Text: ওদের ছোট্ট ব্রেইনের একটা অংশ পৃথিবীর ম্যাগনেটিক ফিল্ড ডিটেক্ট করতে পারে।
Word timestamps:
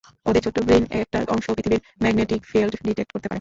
ওদের 0.25 0.41
ছোট্ট 0.45 0.57
ব্রেইনের 0.59 1.01
একটা 1.03 1.19
অংশ 1.27 1.45
পৃথিবীর 1.49 1.81
ম্যাগনেটিক 2.03 2.41
ফিল্ড 2.45 2.73
ডিটেক্ট 2.85 3.11
করতে 3.11 3.17
পারে। 3.17 3.29